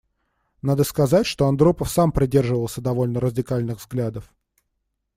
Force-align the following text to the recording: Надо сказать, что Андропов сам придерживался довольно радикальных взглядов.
Надо 0.63 0.83
сказать, 0.83 1.27
что 1.27 1.45
Андропов 1.45 1.87
сам 1.91 2.11
придерживался 2.11 2.81
довольно 2.81 3.19
радикальных 3.19 3.77
взглядов. 3.79 4.33